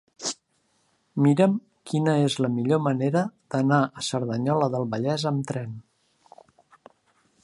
Mira'm 1.25 1.51
quina 1.91 2.15
és 2.29 2.37
la 2.45 2.49
millor 2.55 2.81
manera 2.87 3.23
d'anar 3.55 3.81
a 3.99 4.05
Cerdanyola 4.09 4.71
del 4.77 4.89
Vallès 4.95 5.27
amb 5.33 5.49
tren. 5.53 5.77